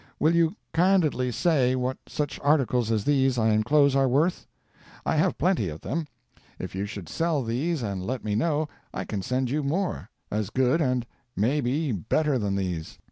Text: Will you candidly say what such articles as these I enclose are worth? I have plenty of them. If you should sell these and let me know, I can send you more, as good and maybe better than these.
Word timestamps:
Will 0.19 0.33
you 0.33 0.55
candidly 0.73 1.31
say 1.31 1.75
what 1.75 1.97
such 2.07 2.39
articles 2.41 2.89
as 2.89 3.05
these 3.05 3.37
I 3.37 3.49
enclose 3.51 3.95
are 3.95 4.09
worth? 4.09 4.47
I 5.05 5.15
have 5.15 5.37
plenty 5.37 5.69
of 5.69 5.81
them. 5.81 6.07
If 6.57 6.73
you 6.73 6.87
should 6.87 7.07
sell 7.07 7.43
these 7.43 7.83
and 7.83 8.03
let 8.03 8.23
me 8.23 8.33
know, 8.33 8.67
I 8.95 9.05
can 9.05 9.21
send 9.21 9.51
you 9.51 9.61
more, 9.61 10.09
as 10.31 10.49
good 10.49 10.81
and 10.81 11.05
maybe 11.35 11.91
better 11.91 12.39
than 12.39 12.55
these. 12.55 12.97